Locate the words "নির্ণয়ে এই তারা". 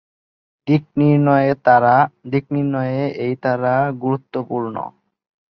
2.51-3.75